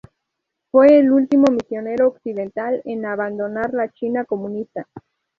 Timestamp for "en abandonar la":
2.85-3.87